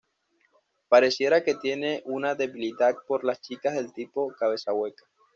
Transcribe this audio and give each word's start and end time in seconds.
Pareciera 0.89 1.43
que 1.43 1.53
tiene 1.53 2.01
una 2.05 2.33
debilidad 2.33 2.95
por 3.07 3.23
las 3.23 3.39
chicas 3.39 3.75
del 3.75 3.93
tipo 3.93 4.29
""cabeza 4.35 4.73
hueca"". 4.73 5.03